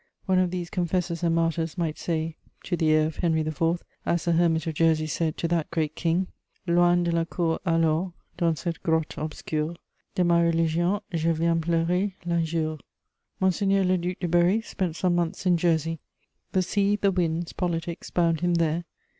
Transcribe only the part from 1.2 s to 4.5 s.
and martyrs might say to the heir of Henry IV., as the